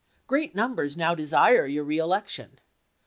Great 0.25 0.55
numbers 0.55 0.97
now 0.97 1.13
chaee 1.13 1.17
desire 1.17 1.67
your 1.67 1.83
reelection. 1.83 2.59